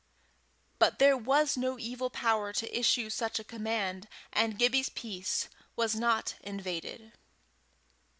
But 0.79 0.97
there 0.97 1.15
was 1.15 1.55
no 1.55 1.77
evil 1.77 2.09
power 2.09 2.53
to 2.53 2.75
issue 2.79 3.07
such 3.11 3.37
a 3.37 3.43
command, 3.43 4.07
and 4.33 4.57
Gibbie's 4.57 4.89
peace 4.89 5.47
was 5.75 5.93
not 5.93 6.33
invaded. 6.41 7.13